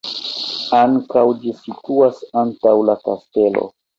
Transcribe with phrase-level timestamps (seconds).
[0.77, 3.71] Ankaŭ ĝi situas antaŭ la kastelo.